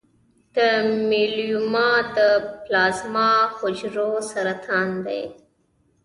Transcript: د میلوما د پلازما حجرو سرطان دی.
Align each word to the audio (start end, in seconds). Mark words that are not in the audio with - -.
د 0.55 0.57
میلوما 1.09 1.91
د 2.17 2.19
پلازما 2.63 3.31
حجرو 3.57 4.11
سرطان 4.31 4.89
دی. 5.05 5.23